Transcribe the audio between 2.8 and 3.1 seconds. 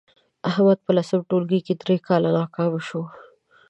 شو